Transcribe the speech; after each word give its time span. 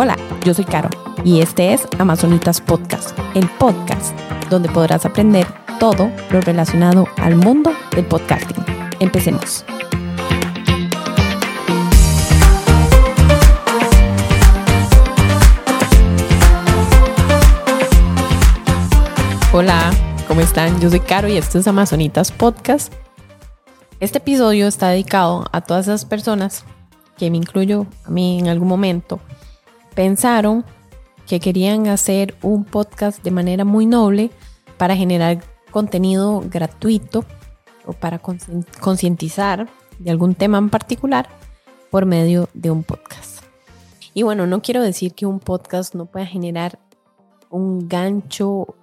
Hola, 0.00 0.16
yo 0.44 0.54
soy 0.54 0.64
Caro 0.64 0.90
y 1.24 1.40
este 1.40 1.72
es 1.72 1.88
Amazonitas 1.98 2.60
Podcast, 2.60 3.18
el 3.34 3.48
podcast 3.58 4.16
donde 4.48 4.68
podrás 4.68 5.04
aprender 5.04 5.44
todo 5.80 6.12
lo 6.30 6.40
relacionado 6.40 7.08
al 7.16 7.34
mundo 7.34 7.72
del 7.96 8.06
podcasting. 8.06 8.64
Empecemos. 9.00 9.64
Hola, 19.52 19.90
¿cómo 20.28 20.42
están? 20.42 20.80
Yo 20.80 20.90
soy 20.90 21.00
Caro 21.00 21.26
y 21.26 21.36
esto 21.36 21.58
es 21.58 21.66
Amazonitas 21.66 22.30
Podcast. 22.30 22.92
Este 23.98 24.18
episodio 24.18 24.68
está 24.68 24.90
dedicado 24.90 25.46
a 25.50 25.60
todas 25.60 25.88
esas 25.88 26.04
personas, 26.04 26.64
que 27.16 27.32
me 27.32 27.36
incluyo 27.36 27.88
a 28.04 28.10
mí 28.10 28.38
en 28.38 28.46
algún 28.46 28.68
momento, 28.68 29.18
pensaron 29.98 30.64
que 31.26 31.40
querían 31.40 31.88
hacer 31.88 32.36
un 32.40 32.64
podcast 32.64 33.20
de 33.24 33.32
manera 33.32 33.64
muy 33.64 33.84
noble 33.84 34.30
para 34.76 34.94
generar 34.94 35.42
contenido 35.72 36.40
gratuito 36.48 37.24
o 37.84 37.94
para 37.94 38.20
concientizar 38.20 39.68
de 39.98 40.12
algún 40.12 40.36
tema 40.36 40.58
en 40.58 40.70
particular 40.70 41.28
por 41.90 42.06
medio 42.06 42.48
de 42.54 42.70
un 42.70 42.84
podcast. 42.84 43.42
Y 44.14 44.22
bueno, 44.22 44.46
no 44.46 44.62
quiero 44.62 44.82
decir 44.82 45.14
que 45.14 45.26
un 45.26 45.40
podcast 45.40 45.96
no 45.96 46.06
pueda 46.06 46.26
generar 46.26 46.78
un 47.50 47.88
gancho 47.88 48.76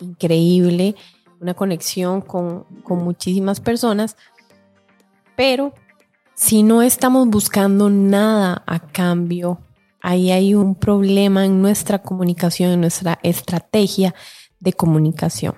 increíble, 0.00 0.94
una 1.38 1.52
conexión 1.52 2.22
con, 2.22 2.64
con 2.82 3.04
muchísimas 3.04 3.60
personas, 3.60 4.16
pero 5.36 5.74
si 6.34 6.62
no 6.62 6.80
estamos 6.80 7.28
buscando 7.28 7.90
nada 7.90 8.62
a 8.66 8.80
cambio 8.80 9.58
ahí 10.06 10.30
hay 10.30 10.54
un 10.54 10.76
problema 10.76 11.44
en 11.44 11.60
nuestra 11.60 12.00
comunicación, 12.00 12.70
en 12.70 12.80
nuestra 12.80 13.18
estrategia 13.24 14.14
de 14.60 14.72
comunicación. 14.72 15.56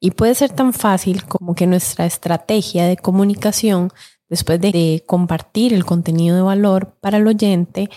Y 0.00 0.12
puede 0.12 0.34
ser 0.34 0.50
tan 0.52 0.72
fácil 0.72 1.26
como 1.26 1.54
que 1.54 1.66
nuestra 1.66 2.06
estrategia 2.06 2.86
de 2.86 2.96
comunicación, 2.96 3.90
después 4.30 4.58
de, 4.58 5.04
compartir 5.06 5.74
el 5.74 5.84
contenido 5.84 6.34
de 6.34 6.40
valor 6.40 6.96
para 7.02 7.18
el 7.18 7.26
oyente, 7.26 7.90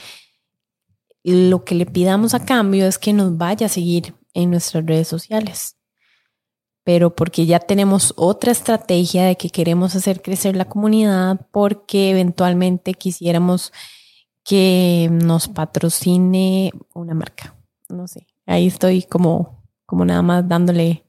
lo 1.23 1.63
que 1.63 1.75
le 1.75 1.85
pidamos 1.85 2.33
a 2.33 2.43
cambio 2.43 2.85
es 2.85 2.97
que 2.97 3.13
nos 3.13 3.37
vaya 3.37 3.67
a 3.67 3.69
seguir 3.69 4.13
en 4.33 4.51
nuestras 4.51 4.85
redes 4.85 5.07
sociales. 5.07 5.77
Pero 6.83 7.15
porque 7.15 7.45
ya 7.45 7.59
tenemos 7.59 8.13
otra 8.17 8.51
estrategia 8.51 9.23
de 9.23 9.37
que 9.37 9.49
queremos 9.49 9.95
hacer 9.95 10.21
crecer 10.21 10.57
la 10.57 10.65
comunidad, 10.65 11.47
porque 11.51 12.09
eventualmente 12.09 12.93
quisiéramos 12.93 13.71
que 14.43 15.09
nos 15.11 15.47
patrocine 15.47 16.71
una 16.93 17.13
marca. 17.13 17.55
No 17.89 18.07
sé, 18.07 18.27
ahí 18.45 18.67
estoy 18.67 19.03
como, 19.03 19.63
como 19.85 20.05
nada 20.05 20.21
más 20.21 20.47
dándole, 20.47 21.05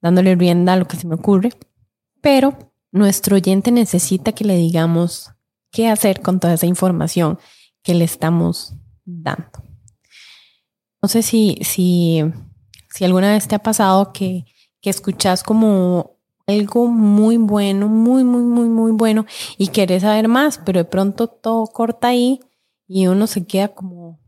dándole 0.00 0.34
rienda 0.34 0.74
a 0.74 0.76
lo 0.76 0.86
que 0.86 0.96
se 0.96 1.06
me 1.06 1.14
ocurre. 1.14 1.50
Pero 2.20 2.72
nuestro 2.92 3.36
oyente 3.36 3.70
necesita 3.70 4.32
que 4.32 4.44
le 4.44 4.56
digamos 4.56 5.30
qué 5.70 5.88
hacer 5.88 6.20
con 6.20 6.38
toda 6.38 6.54
esa 6.54 6.66
información 6.66 7.38
que 7.82 7.94
le 7.94 8.04
estamos 8.04 8.74
dando. 9.04 9.64
No 11.00 11.08
sé 11.08 11.22
si, 11.22 11.58
si, 11.62 12.22
si 12.90 13.04
alguna 13.04 13.32
vez 13.32 13.48
te 13.48 13.56
ha 13.56 13.58
pasado 13.58 14.12
que, 14.12 14.44
que 14.80 14.90
escuchas 14.90 15.42
como 15.42 16.18
algo 16.46 16.86
muy 16.88 17.36
bueno, 17.38 17.88
muy, 17.88 18.24
muy, 18.24 18.42
muy, 18.42 18.68
muy 18.68 18.92
bueno 18.92 19.26
y 19.58 19.68
quieres 19.68 20.02
saber 20.02 20.28
más, 20.28 20.58
pero 20.58 20.80
de 20.80 20.84
pronto 20.84 21.26
todo 21.26 21.66
corta 21.66 22.08
ahí 22.08 22.40
y 22.86 23.06
uno 23.06 23.26
se 23.26 23.46
queda 23.46 23.68
como 23.68 24.20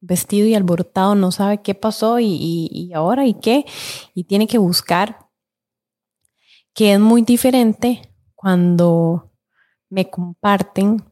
vestido 0.00 0.46
y 0.46 0.54
alborotado, 0.54 1.14
no 1.14 1.32
sabe 1.32 1.62
qué 1.62 1.74
pasó 1.74 2.20
y, 2.20 2.92
ahora 2.94 3.26
y 3.26 3.34
qué, 3.34 3.64
y 4.14 4.24
tiene 4.24 4.46
que 4.46 4.58
buscar, 4.58 5.18
que 6.74 6.92
es 6.92 7.00
muy 7.00 7.22
diferente 7.22 8.12
cuando 8.34 9.32
me 9.88 10.10
comparten 10.10 11.02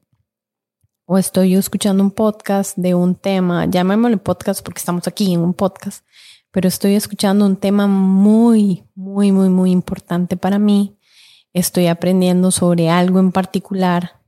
o 1.06 1.18
estoy 1.18 1.54
escuchando 1.54 2.02
un 2.02 2.10
podcast 2.10 2.76
de 2.76 2.94
un 2.94 3.14
tema, 3.14 3.66
llamémosle 3.66 4.18
podcast 4.18 4.62
porque 4.62 4.78
estamos 4.78 5.08
aquí 5.08 5.32
en 5.32 5.40
un 5.40 5.54
podcast, 5.54 6.04
pero 6.50 6.68
estoy 6.68 6.94
escuchando 6.94 7.46
un 7.46 7.56
tema 7.56 7.86
muy, 7.86 8.84
muy, 8.94 9.32
muy, 9.32 9.48
muy 9.48 9.70
importante 9.70 10.36
para 10.36 10.58
mí. 10.58 10.98
Estoy 11.54 11.86
aprendiendo 11.86 12.50
sobre 12.50 12.90
algo 12.90 13.18
en 13.20 13.32
particular. 13.32 14.20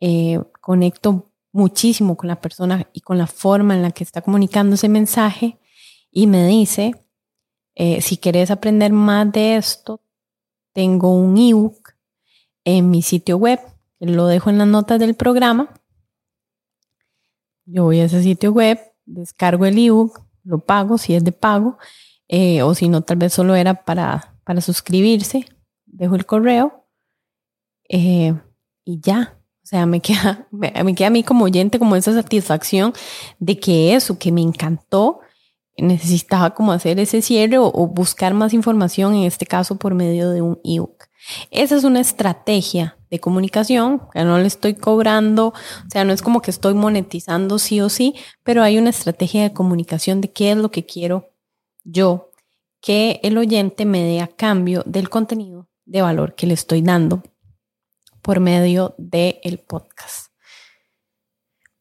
Eh, 0.00 0.40
conecto 0.60 1.27
muchísimo 1.52 2.16
con 2.16 2.28
la 2.28 2.40
persona 2.40 2.88
y 2.92 3.00
con 3.00 3.18
la 3.18 3.26
forma 3.26 3.74
en 3.74 3.82
la 3.82 3.90
que 3.90 4.04
está 4.04 4.22
comunicando 4.22 4.74
ese 4.74 4.88
mensaje 4.88 5.58
y 6.10 6.26
me 6.26 6.46
dice, 6.46 6.94
eh, 7.74 8.00
si 8.00 8.16
quieres 8.16 8.50
aprender 8.50 8.92
más 8.92 9.30
de 9.32 9.56
esto, 9.56 10.00
tengo 10.72 11.12
un 11.12 11.36
ebook 11.38 11.94
en 12.64 12.90
mi 12.90 13.02
sitio 13.02 13.36
web, 13.36 13.60
lo 14.00 14.26
dejo 14.26 14.50
en 14.50 14.58
las 14.58 14.68
notas 14.68 14.98
del 14.98 15.14
programa. 15.14 15.74
Yo 17.64 17.84
voy 17.84 18.00
a 18.00 18.04
ese 18.04 18.22
sitio 18.22 18.52
web, 18.52 18.78
descargo 19.04 19.66
el 19.66 19.78
ebook, 19.78 20.20
lo 20.44 20.58
pago 20.58 20.98
si 20.98 21.14
es 21.14 21.24
de 21.24 21.32
pago, 21.32 21.78
eh, 22.28 22.62
o 22.62 22.74
si 22.74 22.88
no, 22.88 23.02
tal 23.02 23.16
vez 23.16 23.32
solo 23.32 23.54
era 23.54 23.84
para, 23.84 24.34
para 24.44 24.60
suscribirse, 24.60 25.46
dejo 25.86 26.14
el 26.14 26.26
correo 26.26 26.86
eh, 27.88 28.34
y 28.84 29.00
ya, 29.00 29.37
sea, 29.68 29.84
me 29.84 30.00
queda, 30.00 30.48
me, 30.50 30.94
queda 30.94 31.08
a 31.08 31.10
mí 31.10 31.22
como 31.22 31.44
oyente 31.44 31.78
como 31.78 31.94
esa 31.94 32.14
satisfacción 32.14 32.94
de 33.38 33.58
que 33.58 33.94
eso, 33.94 34.18
que 34.18 34.32
me 34.32 34.40
encantó, 34.40 35.20
necesitaba 35.76 36.54
como 36.54 36.72
hacer 36.72 36.98
ese 36.98 37.20
cierre 37.20 37.58
o, 37.58 37.70
buscar 37.86 38.32
más 38.32 38.54
información, 38.54 39.14
en 39.14 39.24
este 39.24 39.44
caso 39.44 39.76
por 39.76 39.94
medio 39.94 40.30
de 40.30 40.40
un 40.40 40.58
ebook. 40.64 41.04
Esa 41.50 41.76
es 41.76 41.84
una 41.84 42.00
estrategia 42.00 42.96
de 43.10 43.20
comunicación, 43.20 44.02
que 44.12 44.24
no 44.24 44.38
le 44.38 44.46
estoy 44.46 44.74
cobrando, 44.74 45.48
o 45.48 45.90
sea, 45.90 46.04
no 46.04 46.12
es 46.14 46.22
como 46.22 46.40
que 46.40 46.50
estoy 46.50 46.72
monetizando 46.72 47.58
sí 47.58 47.80
o 47.80 47.90
sí, 47.90 48.14
pero 48.42 48.62
hay 48.62 48.78
una 48.78 48.90
estrategia 48.90 49.42
de 49.42 49.52
comunicación 49.52 50.22
de 50.22 50.32
qué 50.32 50.52
es 50.52 50.56
lo 50.56 50.70
que 50.70 50.86
quiero 50.86 51.30
yo, 51.84 52.30
que 52.80 53.20
el 53.22 53.36
oyente 53.36 53.84
me 53.84 54.02
dé 54.02 54.20
a 54.20 54.28
cambio 54.28 54.82
del 54.86 55.10
contenido 55.10 55.68
de 55.84 56.02
valor 56.02 56.34
que 56.34 56.46
le 56.46 56.54
estoy 56.54 56.82
dando 56.82 57.22
por 58.28 58.40
medio 58.40 58.94
del 58.98 59.40
el 59.42 59.58
podcast. 59.58 60.34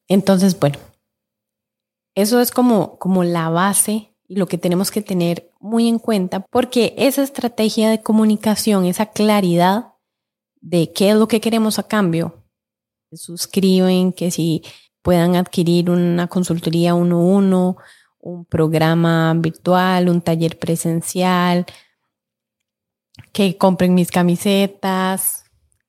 Entonces, 0.08 0.58
bueno, 0.58 0.78
eso 2.16 2.40
es 2.40 2.52
como, 2.52 2.97
como 3.00 3.25
la 3.25 3.50
base 3.50 4.16
y 4.30 4.38
lo 4.38 4.46
que 4.46 4.57
tenemos 4.57 4.90
que 4.90 5.02
tener 5.02 5.52
muy 5.59 5.90
en 5.90 6.00
cuenta, 6.00 6.46
porque 6.50 6.96
esa 6.97 7.22
estrategia 7.22 7.90
de 7.90 8.02
comunicación, 8.02 8.86
esa 8.86 9.07
claridad 9.07 9.96
de 10.62 10.94
qué 10.94 11.09
es 11.09 11.18
lo 11.18 11.28
que 11.28 11.41
queremos 11.41 11.80
a 11.80 11.84
cambio, 11.84 12.46
suscriben, 13.12 14.13
que 14.13 14.31
si 14.31 14.63
puedan 15.02 15.36
adquirir 15.36 15.90
una 15.90 16.28
consultoría 16.28 16.96
uno 16.96 17.18
a 17.18 17.24
uno, 17.24 17.78
un 18.19 18.46
programa 18.46 19.34
virtual, 19.34 20.07
un 20.07 20.22
taller 20.22 20.57
presencial, 20.57 21.66
que 23.34 23.57
compren 23.57 23.94
mis 23.94 24.12
camisetas, 24.12 25.44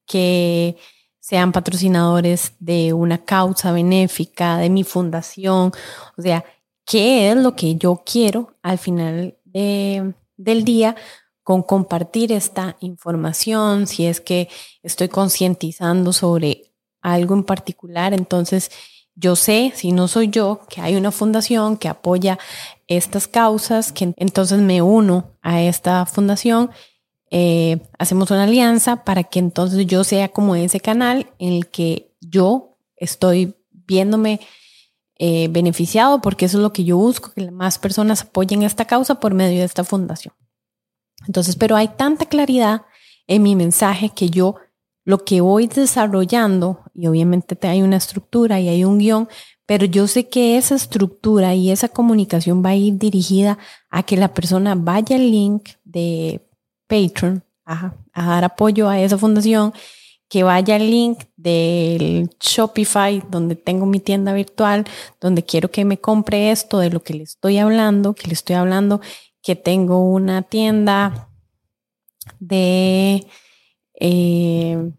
que 0.09 0.77
sean 1.21 1.53
patrocinadores 1.53 2.55
de 2.59 2.95
una 2.95 3.19
causa 3.19 3.71
benéfica, 3.71 4.57
de 4.57 4.71
mi 4.71 4.83
fundación. 4.83 5.73
O 6.17 6.23
sea, 6.23 6.45
¿qué 6.87 7.31
es 7.31 7.37
lo 7.37 7.55
que 7.55 7.77
yo 7.77 8.03
quiero 8.05 8.55
al 8.63 8.79
final 8.79 9.37
del 9.45 10.65
día 10.65 10.97
con 11.43 11.63
compartir 11.63 12.33
esta 12.33 12.77
información? 12.81 13.87
Si 13.87 14.07
es 14.07 14.21
que 14.23 14.49
estoy 14.83 15.09
concientizando 15.09 16.15
sobre 16.15 16.73
algo 17.03 17.35
en 17.35 17.45
particular, 17.45 18.15
entonces 18.15 18.71
yo 19.15 19.37
sé, 19.37 19.73
si 19.75 19.93
no 19.93 20.09
soy 20.09 20.29
yo, 20.29 20.61
que 20.71 20.81
hay 20.81 20.97
una 20.97 21.11
fundación 21.11 21.77
que 21.77 21.89
apoya 21.89 22.39
estas 22.87 23.29
causas, 23.29 23.93
que 23.93 24.15
entonces 24.17 24.61
me 24.61 24.81
uno 24.81 25.33
a 25.43 25.61
esta 25.61 26.07
fundación 26.07 26.71
eh, 27.31 27.79
hacemos 27.99 28.31
una 28.31 28.45
alianza 28.45 29.05
para 29.05 29.25
que 29.25 29.39
entonces 29.39 29.87
yo 29.87 30.05
sea 30.05 30.29
como 30.29 30.57
ese 30.57 30.81
canal 30.81 31.27
en 31.39 31.53
el 31.53 31.67
que 31.69 32.15
yo 32.21 32.77
estoy 32.97 33.55
viéndome 33.71 34.41
eh, 35.19 35.49
beneficiado, 35.51 36.21
porque 36.21 36.47
eso 36.47 36.59
es 36.59 36.63
lo 36.63 36.73
que 36.73 36.85
yo 36.85 36.97
busco, 36.97 37.33
que 37.33 37.51
más 37.51 37.79
personas 37.79 38.23
apoyen 38.23 38.63
esta 38.63 38.85
causa 38.85 39.19
por 39.19 39.35
medio 39.35 39.59
de 39.59 39.65
esta 39.65 39.85
fundación. 39.85 40.35
Entonces, 41.27 41.57
pero 41.57 41.77
hay 41.77 41.89
tanta 41.89 42.27
claridad 42.27 42.83
en 43.27 43.43
mi 43.43 43.57
mensaje 43.57 44.11
que 44.11 44.31
yo 44.31 44.57
lo 45.05 45.25
que 45.25 45.41
voy 45.41 45.67
desarrollando, 45.67 46.85
y 46.95 47.07
obviamente 47.07 47.59
hay 47.67 47.83
una 47.83 47.97
estructura 47.97 48.61
y 48.61 48.69
hay 48.69 48.85
un 48.85 48.99
guion, 48.99 49.29
pero 49.67 49.87
yo 49.87 50.07
sé 50.07 50.29
que 50.29 50.57
esa 50.57 50.75
estructura 50.75 51.55
y 51.55 51.71
esa 51.71 51.89
comunicación 51.89 52.65
va 52.65 52.71
a 52.71 52.77
ir 52.77 52.99
dirigida 52.99 53.59
a 53.91 54.03
que 54.03 54.17
la 54.17 54.33
persona 54.35 54.75
vaya 54.75 55.17
al 55.17 55.31
link 55.31 55.71
de 55.85 56.48
Patreon 56.89 57.45
a 57.65 57.93
dar 58.15 58.45
apoyo 58.45 58.89
a 58.89 58.99
esa 58.99 59.19
fundación, 59.19 59.73
que 60.29 60.43
vaya 60.43 60.77
al 60.77 60.91
link 60.91 61.25
del 61.37 62.31
Shopify 62.39 63.23
donde 63.31 63.57
tengo 63.57 63.87
mi 63.87 64.01
tienda 64.01 64.33
virtual, 64.33 64.85
donde 65.21 65.43
quiero 65.43 65.71
que 65.71 65.85
me 65.85 65.99
compre 65.99 66.51
esto 66.51 66.79
de 66.79 66.91
lo 66.91 67.03
que 67.03 67.15
le 67.15 67.23
estoy 67.23 67.59
hablando, 67.59 68.15
que 68.15 68.29
le 68.29 68.35
estoy 68.35 68.57
hablando 68.57 69.01
que 69.43 69.57
tengo 69.57 70.05
una 70.05 70.43
tienda 70.43 71.31
de 72.39 73.27
eh, 73.95 74.93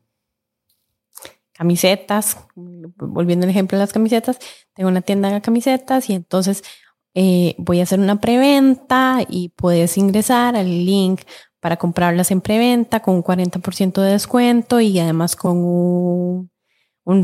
camisetas, 1.52 2.38
volviendo 2.56 3.46
al 3.46 3.52
ejemplo 3.52 3.78
de 3.78 3.84
las 3.84 3.94
camisetas, 3.94 4.40
tengo 4.74 4.90
una 4.90 5.02
tienda 5.02 5.30
de 5.30 5.42
camisetas 5.42 6.10
y 6.10 6.14
entonces 6.14 6.64
eh, 7.14 7.54
voy 7.58 7.80
a 7.82 7.84
hacer 7.84 8.00
una 8.00 8.20
preventa 8.20 9.20
y 9.28 9.50
puedes 9.50 9.98
ingresar 9.98 10.56
al 10.56 10.86
link 10.86 11.22
para 11.60 11.78
comprarlas 11.78 12.32
en 12.32 12.42
preventa 12.42 13.02
con 13.02 13.16
un 13.16 13.24
40% 13.24 14.02
de 14.02 14.12
descuento 14.12 14.80
y 14.80 15.00
además 15.00 15.36
con 15.36 15.58
un, 15.58 16.50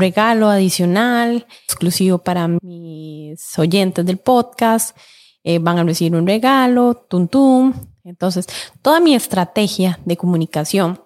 regalo 0.00 0.48
adicional 0.48 1.46
exclusivo 1.64 2.18
para 2.18 2.48
mis 2.48 3.58
oyentes 3.58 4.04
del 4.04 4.18
podcast. 4.18 4.96
Eh, 5.44 5.60
van 5.60 5.78
a 5.78 5.84
recibir 5.84 6.16
un 6.16 6.26
regalo, 6.26 7.06
tum 7.08 7.28
tum. 7.28 7.72
Entonces, 8.02 8.46
toda 8.82 8.98
mi 8.98 9.14
estrategia 9.14 10.00
de 10.04 10.16
comunicación, 10.16 11.00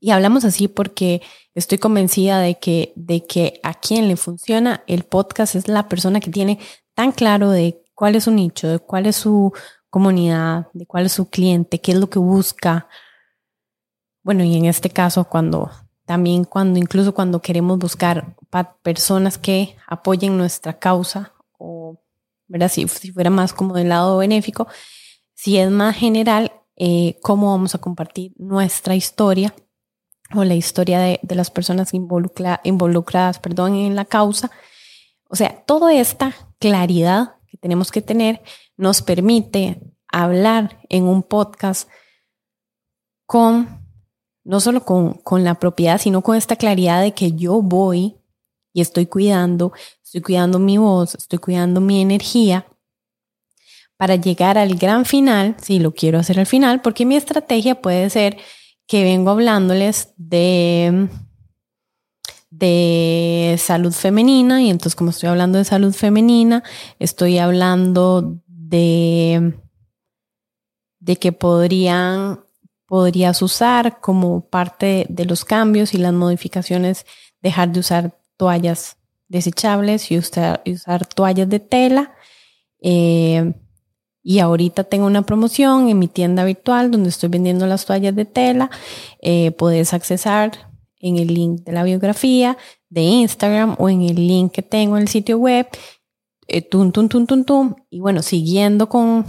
y 0.00 0.10
hablamos 0.10 0.44
así 0.44 0.68
porque 0.68 1.22
estoy 1.54 1.78
convencida 1.78 2.38
de 2.40 2.58
que, 2.58 2.92
de 2.96 3.26
que 3.26 3.60
a 3.62 3.74
quien 3.74 4.08
le 4.08 4.16
funciona 4.16 4.84
el 4.86 5.04
podcast 5.04 5.54
es 5.54 5.68
la 5.68 5.88
persona 5.88 6.20
que 6.20 6.30
tiene 6.30 6.58
tan 6.94 7.12
claro 7.12 7.50
de 7.50 7.82
cuál 7.94 8.14
es 8.14 8.24
su 8.24 8.30
nicho, 8.30 8.68
de 8.68 8.78
cuál 8.78 9.06
es 9.06 9.16
su 9.16 9.52
comunidad, 9.96 10.68
de 10.74 10.84
cuál 10.84 11.06
es 11.06 11.12
su 11.12 11.30
cliente, 11.30 11.80
qué 11.80 11.92
es 11.92 11.98
lo 11.98 12.10
que 12.10 12.18
busca. 12.18 12.86
Bueno, 14.22 14.44
y 14.44 14.54
en 14.54 14.66
este 14.66 14.90
caso, 14.90 15.24
cuando 15.24 15.70
también 16.04 16.44
cuando 16.44 16.78
incluso 16.78 17.14
cuando 17.14 17.40
queremos 17.40 17.78
buscar 17.78 18.36
personas 18.82 19.38
que 19.38 19.74
apoyen 19.86 20.36
nuestra 20.36 20.78
causa 20.78 21.32
o 21.56 21.98
¿verdad? 22.46 22.68
Si, 22.68 22.86
si 22.88 23.10
fuera 23.10 23.30
más 23.30 23.54
como 23.54 23.72
del 23.72 23.88
lado 23.88 24.18
benéfico, 24.18 24.68
si 25.32 25.56
es 25.56 25.70
más 25.70 25.96
general, 25.96 26.52
eh, 26.76 27.18
cómo 27.22 27.52
vamos 27.52 27.74
a 27.74 27.78
compartir 27.78 28.34
nuestra 28.36 28.96
historia 28.96 29.54
o 30.34 30.44
la 30.44 30.56
historia 30.56 31.00
de, 31.00 31.20
de 31.22 31.34
las 31.34 31.50
personas 31.50 31.94
involucradas 31.94 33.38
perdón, 33.38 33.76
en 33.76 33.96
la 33.96 34.04
causa. 34.04 34.50
O 35.30 35.36
sea, 35.36 35.64
toda 35.64 35.94
esta 35.94 36.34
claridad 36.58 37.36
que 37.46 37.56
tenemos 37.56 37.90
que 37.90 38.02
tener 38.02 38.42
nos 38.76 39.02
permite 39.02 39.80
hablar 40.08 40.80
en 40.88 41.04
un 41.04 41.22
podcast 41.22 41.88
con, 43.26 43.84
no 44.44 44.60
solo 44.60 44.84
con, 44.84 45.14
con 45.14 45.44
la 45.44 45.56
propiedad, 45.56 46.00
sino 46.00 46.22
con 46.22 46.36
esta 46.36 46.56
claridad 46.56 47.02
de 47.02 47.12
que 47.12 47.32
yo 47.32 47.62
voy 47.62 48.16
y 48.72 48.80
estoy 48.80 49.06
cuidando, 49.06 49.72
estoy 50.04 50.20
cuidando 50.20 50.58
mi 50.58 50.78
voz, 50.78 51.14
estoy 51.14 51.38
cuidando 51.38 51.80
mi 51.80 52.00
energía 52.00 52.66
para 53.96 54.16
llegar 54.16 54.58
al 54.58 54.76
gran 54.76 55.06
final, 55.06 55.56
si 55.60 55.78
lo 55.78 55.92
quiero 55.94 56.18
hacer 56.18 56.38
al 56.38 56.46
final, 56.46 56.82
porque 56.82 57.06
mi 57.06 57.16
estrategia 57.16 57.80
puede 57.80 58.10
ser 58.10 58.36
que 58.86 59.02
vengo 59.02 59.30
hablándoles 59.30 60.12
de 60.16 61.08
de 62.50 63.56
salud 63.58 63.92
femenina 63.92 64.62
y 64.62 64.70
entonces 64.70 64.94
como 64.94 65.10
estoy 65.10 65.28
hablando 65.28 65.58
de 65.58 65.64
salud 65.64 65.92
femenina, 65.92 66.62
estoy 66.98 67.38
hablando 67.38 68.40
de, 68.68 69.54
de 70.98 71.16
que 71.16 71.32
podrían, 71.32 72.40
podrías 72.86 73.42
usar 73.42 74.00
como 74.00 74.48
parte 74.48 75.06
de 75.08 75.24
los 75.24 75.44
cambios 75.44 75.94
y 75.94 75.98
las 75.98 76.12
modificaciones, 76.12 77.06
dejar 77.40 77.72
de 77.72 77.80
usar 77.80 78.18
toallas 78.36 78.96
desechables 79.28 80.10
y 80.10 80.18
usar, 80.18 80.62
usar 80.66 81.06
toallas 81.06 81.48
de 81.48 81.60
tela. 81.60 82.14
Eh, 82.80 83.54
y 84.22 84.40
ahorita 84.40 84.84
tengo 84.84 85.06
una 85.06 85.22
promoción 85.22 85.88
en 85.88 85.98
mi 86.00 86.08
tienda 86.08 86.44
virtual 86.44 86.90
donde 86.90 87.10
estoy 87.10 87.28
vendiendo 87.28 87.66
las 87.66 87.86
toallas 87.86 88.14
de 88.16 88.24
tela. 88.24 88.70
Eh, 89.20 89.52
puedes 89.52 89.94
accesar 89.94 90.72
en 90.98 91.16
el 91.16 91.32
link 91.32 91.60
de 91.62 91.72
la 91.72 91.84
biografía 91.84 92.56
de 92.88 93.02
Instagram 93.02 93.76
o 93.78 93.88
en 93.88 94.02
el 94.02 94.16
link 94.16 94.52
que 94.52 94.62
tengo 94.62 94.96
en 94.96 95.02
el 95.02 95.08
sitio 95.08 95.38
web 95.38 95.68
eh, 96.48 96.62
tum, 96.62 96.92
tum, 96.92 97.08
tum, 97.08 97.26
tum, 97.26 97.44
tum. 97.44 97.74
Y 97.90 98.00
bueno, 98.00 98.22
siguiendo 98.22 98.88
con, 98.88 99.26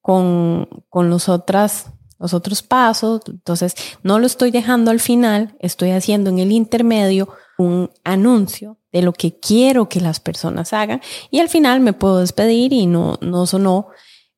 con, 0.00 0.68
con 0.88 1.10
los, 1.10 1.28
otras, 1.28 1.86
los 2.18 2.34
otros 2.34 2.62
pasos, 2.62 3.22
entonces 3.28 3.74
no 4.02 4.18
lo 4.18 4.26
estoy 4.26 4.50
dejando 4.50 4.90
al 4.90 5.00
final, 5.00 5.56
estoy 5.60 5.90
haciendo 5.90 6.30
en 6.30 6.38
el 6.38 6.52
intermedio 6.52 7.28
un 7.58 7.90
anuncio 8.04 8.78
de 8.92 9.02
lo 9.02 9.12
que 9.12 9.38
quiero 9.38 9.88
que 9.88 10.00
las 10.00 10.20
personas 10.20 10.72
hagan 10.72 11.00
y 11.30 11.40
al 11.40 11.48
final 11.48 11.80
me 11.80 11.92
puedo 11.92 12.18
despedir 12.18 12.72
y 12.72 12.86
no, 12.86 13.18
no 13.20 13.46
sonó 13.46 13.88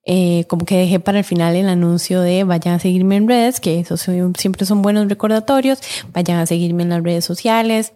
eh, 0.07 0.45
como 0.49 0.67
que 0.67 0.77
dejé 0.77 1.01
para 1.01 1.19
el 1.19 1.25
final 1.25 1.57
el 1.57 1.69
anuncio 1.69 2.21
de 2.21 2.45
vayan 2.45 2.75
a 2.75 2.79
seguirme 2.79 3.17
en 3.17 3.27
redes, 3.27 3.59
que 3.59 3.81
eso 3.81 3.97
siempre 3.97 4.67
son 4.67 4.83
buenos 4.83 5.09
recordatorios, 5.09 5.81
vayan 6.13 6.39
a 6.39 6.47
seguirme 6.47 6.83
en 6.83 6.91
las 6.91 7.03
redes 7.03 7.25
sociales, 7.25 7.95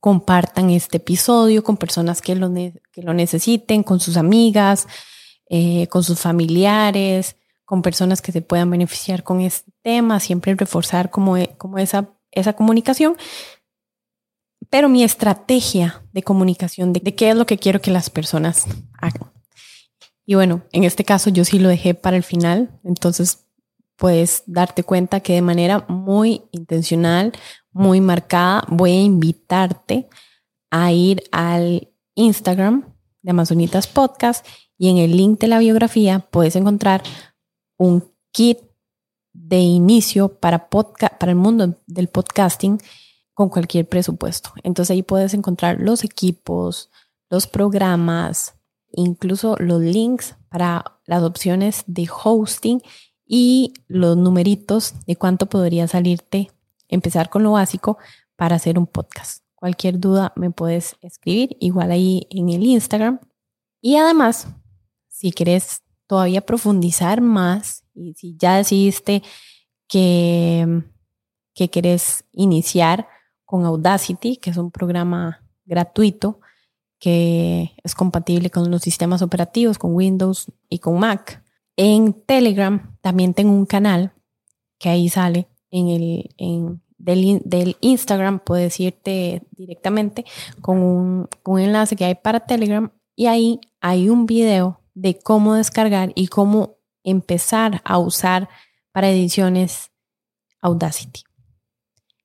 compartan 0.00 0.70
este 0.70 0.98
episodio 0.98 1.62
con 1.62 1.76
personas 1.76 2.22
que 2.22 2.34
lo, 2.34 2.52
que 2.52 3.02
lo 3.02 3.14
necesiten, 3.14 3.82
con 3.82 4.00
sus 4.00 4.16
amigas, 4.16 4.86
eh, 5.48 5.86
con 5.88 6.04
sus 6.04 6.20
familiares, 6.20 7.36
con 7.64 7.82
personas 7.82 8.22
que 8.22 8.32
se 8.32 8.42
puedan 8.42 8.70
beneficiar 8.70 9.22
con 9.22 9.40
este 9.40 9.72
tema, 9.82 10.20
siempre 10.20 10.54
reforzar 10.54 11.10
como, 11.10 11.36
e, 11.36 11.56
como 11.58 11.78
esa, 11.78 12.10
esa 12.30 12.54
comunicación. 12.54 13.16
Pero 14.70 14.88
mi 14.88 15.02
estrategia 15.02 16.02
de 16.12 16.22
comunicación, 16.22 16.92
de, 16.92 17.00
de 17.00 17.14
qué 17.14 17.30
es 17.30 17.36
lo 17.36 17.46
que 17.46 17.58
quiero 17.58 17.80
que 17.80 17.90
las 17.90 18.10
personas 18.10 18.66
hagan. 19.00 19.32
Y 20.26 20.34
bueno, 20.34 20.62
en 20.72 20.84
este 20.84 21.04
caso 21.04 21.30
yo 21.30 21.44
sí 21.44 21.58
lo 21.58 21.68
dejé 21.68 21.94
para 21.94 22.16
el 22.16 22.22
final, 22.22 22.78
entonces 22.84 23.48
puedes 23.96 24.44
darte 24.46 24.84
cuenta 24.84 25.20
que 25.20 25.32
de 25.32 25.42
manera 25.42 25.84
muy 25.88 26.42
intencional, 26.52 27.32
muy 27.78 28.00
marcada, 28.00 28.64
voy 28.68 28.90
a 28.90 29.02
invitarte 29.02 30.08
a 30.68 30.90
ir 30.92 31.22
al 31.30 31.88
Instagram 32.16 32.92
de 33.22 33.30
Amazonitas 33.30 33.86
Podcast 33.86 34.44
y 34.76 34.90
en 34.90 34.98
el 34.98 35.16
link 35.16 35.38
de 35.38 35.46
la 35.46 35.60
biografía 35.60 36.18
puedes 36.18 36.56
encontrar 36.56 37.04
un 37.76 38.04
kit 38.32 38.58
de 39.32 39.60
inicio 39.60 40.28
para, 40.40 40.68
para 40.68 41.30
el 41.30 41.36
mundo 41.36 41.76
del 41.86 42.08
podcasting 42.08 42.80
con 43.32 43.48
cualquier 43.48 43.88
presupuesto. 43.88 44.50
Entonces 44.64 44.90
ahí 44.90 45.04
puedes 45.04 45.32
encontrar 45.32 45.80
los 45.80 46.02
equipos, 46.02 46.90
los 47.30 47.46
programas, 47.46 48.56
incluso 48.90 49.54
los 49.60 49.80
links 49.80 50.34
para 50.48 50.98
las 51.06 51.22
opciones 51.22 51.84
de 51.86 52.08
hosting 52.24 52.82
y 53.24 53.72
los 53.86 54.16
numeritos 54.16 54.94
de 55.06 55.14
cuánto 55.14 55.46
podría 55.46 55.86
salirte 55.86 56.50
empezar 56.88 57.28
con 57.30 57.42
lo 57.42 57.52
básico 57.52 57.98
para 58.36 58.56
hacer 58.56 58.78
un 58.78 58.86
podcast. 58.86 59.44
Cualquier 59.54 59.98
duda 59.98 60.32
me 60.36 60.50
puedes 60.50 60.96
escribir 61.02 61.56
igual 61.60 61.90
ahí 61.90 62.26
en 62.30 62.48
el 62.48 62.62
Instagram. 62.62 63.20
Y 63.80 63.96
además, 63.96 64.48
si 65.08 65.32
quieres 65.32 65.82
todavía 66.06 66.40
profundizar 66.40 67.20
más 67.20 67.84
y 67.94 68.14
si 68.14 68.36
ya 68.36 68.56
decidiste 68.56 69.22
que, 69.88 70.82
que 71.54 71.70
querés 71.70 72.24
iniciar 72.32 73.08
con 73.44 73.64
Audacity, 73.64 74.36
que 74.36 74.50
es 74.50 74.56
un 74.56 74.70
programa 74.70 75.44
gratuito 75.64 76.40
que 76.98 77.76
es 77.84 77.94
compatible 77.94 78.50
con 78.50 78.70
los 78.70 78.82
sistemas 78.82 79.22
operativos, 79.22 79.78
con 79.78 79.94
Windows 79.94 80.52
y 80.68 80.80
con 80.80 80.98
Mac. 80.98 81.42
En 81.76 82.12
Telegram 82.12 82.96
también 83.00 83.34
tengo 83.34 83.52
un 83.52 83.66
canal 83.66 84.12
que 84.78 84.88
ahí 84.88 85.08
sale 85.08 85.48
en 85.70 85.88
el, 85.88 86.34
en, 86.36 86.82
del, 86.98 87.76
Instagram, 87.80 88.40
puedes 88.40 88.78
irte 88.80 89.42
directamente 89.52 90.24
con 90.60 90.78
un, 90.78 91.28
un 91.44 91.60
enlace 91.60 91.96
que 91.96 92.04
hay 92.04 92.14
para 92.14 92.40
Telegram 92.40 92.90
y 93.14 93.26
ahí 93.26 93.60
hay 93.80 94.08
un 94.08 94.26
video 94.26 94.80
de 94.94 95.18
cómo 95.18 95.54
descargar 95.54 96.12
y 96.14 96.28
cómo 96.28 96.76
empezar 97.04 97.80
a 97.84 97.98
usar 97.98 98.48
para 98.92 99.10
ediciones 99.10 99.90
Audacity. 100.60 101.22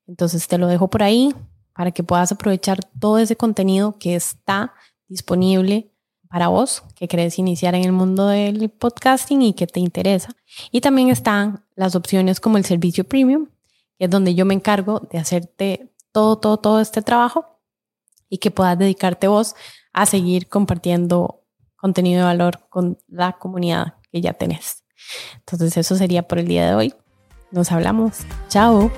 Entonces 0.07 0.47
te 0.47 0.57
lo 0.57 0.67
dejo 0.67 0.89
por 0.89 1.03
ahí 1.03 1.33
para 1.73 1.91
que 1.91 2.03
puedas 2.03 2.31
aprovechar 2.31 2.79
todo 2.99 3.19
ese 3.19 3.35
contenido 3.35 3.97
que 3.99 4.15
está 4.15 4.73
disponible 5.07 5.92
para 6.33 6.47
vos 6.47 6.81
que 6.95 7.07
querés 7.07 7.37
iniciar 7.37 7.75
en 7.75 7.83
el 7.83 7.91
mundo 7.91 8.25
del 8.25 8.71
podcasting 8.71 9.43
y 9.43 9.53
que 9.53 9.67
te 9.67 9.79
interesa. 9.79 10.35
Y 10.71 10.81
también 10.81 11.09
están 11.09 11.63
las 11.75 11.93
opciones 11.93 12.39
como 12.39 12.57
el 12.57 12.65
servicio 12.65 13.03
premium, 13.03 13.49
que 13.99 14.05
es 14.05 14.09
donde 14.09 14.33
yo 14.33 14.43
me 14.43 14.55
encargo 14.55 15.07
de 15.11 15.19
hacerte 15.19 15.93
todo, 16.11 16.39
todo, 16.39 16.57
todo 16.57 16.81
este 16.81 17.03
trabajo 17.03 17.59
y 18.29 18.39
que 18.39 18.49
puedas 18.49 18.79
dedicarte 18.79 19.27
vos 19.27 19.53
a 19.93 20.07
seguir 20.07 20.49
compartiendo 20.49 21.43
contenido 21.75 22.21
de 22.21 22.25
valor 22.25 22.61
con 22.67 22.97
la 23.07 23.33
comunidad 23.33 23.97
que 24.11 24.19
ya 24.19 24.33
tenés. 24.33 24.83
Entonces 25.37 25.77
eso 25.77 25.95
sería 25.95 26.27
por 26.27 26.39
el 26.39 26.47
día 26.47 26.65
de 26.67 26.73
hoy. 26.73 26.95
Nos 27.51 27.71
hablamos. 27.71 28.21
Chao. 28.47 28.91